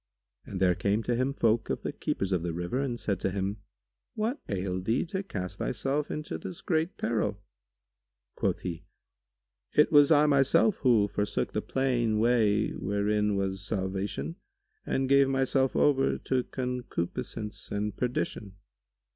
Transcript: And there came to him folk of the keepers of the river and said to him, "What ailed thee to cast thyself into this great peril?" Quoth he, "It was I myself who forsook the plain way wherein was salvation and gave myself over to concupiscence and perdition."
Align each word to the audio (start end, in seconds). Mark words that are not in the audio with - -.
And 0.47 0.59
there 0.59 0.73
came 0.73 1.03
to 1.03 1.15
him 1.15 1.31
folk 1.31 1.69
of 1.69 1.83
the 1.83 1.93
keepers 1.93 2.31
of 2.31 2.41
the 2.41 2.55
river 2.55 2.79
and 2.81 2.99
said 2.99 3.19
to 3.19 3.29
him, 3.29 3.57
"What 4.15 4.41
ailed 4.49 4.85
thee 4.85 5.05
to 5.05 5.21
cast 5.21 5.59
thyself 5.59 6.09
into 6.09 6.39
this 6.39 6.61
great 6.61 6.97
peril?" 6.97 7.39
Quoth 8.33 8.61
he, 8.61 8.83
"It 9.75 9.91
was 9.91 10.09
I 10.09 10.25
myself 10.25 10.77
who 10.77 11.07
forsook 11.07 11.53
the 11.53 11.61
plain 11.61 12.17
way 12.17 12.71
wherein 12.71 13.35
was 13.35 13.63
salvation 13.63 14.37
and 14.87 15.07
gave 15.07 15.29
myself 15.29 15.75
over 15.75 16.17
to 16.17 16.45
concupiscence 16.45 17.69
and 17.69 17.95
perdition." 17.95 18.55